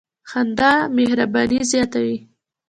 [0.29, 2.17] •خندا مهرباني زیاتوي.